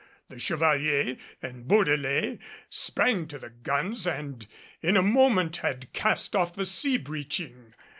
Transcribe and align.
The 0.29 0.39
Chevalier 0.39 1.15
and 1.43 1.67
Bourdelais 1.67 2.39
sprang 2.71 3.27
to 3.27 3.37
the 3.37 3.51
guns 3.51 4.07
and 4.07 4.47
in 4.81 4.97
a 4.97 5.03
moment 5.03 5.57
had 5.57 5.93
cast 5.93 6.35
off 6.35 6.55
the 6.55 6.65
sea 6.65 6.97
breaching. 6.97 7.75